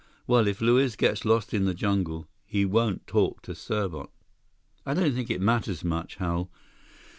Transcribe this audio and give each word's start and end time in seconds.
Well, 0.25 0.47
if 0.47 0.61
Luiz 0.61 0.95
gets 0.95 1.25
lost 1.25 1.53
in 1.53 1.65
the 1.65 1.75
jungle, 1.75 2.27
he 2.43 2.65
won't 2.65 3.05
talk 3.05 3.43
to 3.43 3.51
Serbot." 3.53 4.09
"I 4.83 4.95
don't 4.95 5.13
think 5.13 5.29
it 5.29 5.41
matters 5.41 5.83
much, 5.83 6.15
Hal. 6.15 6.49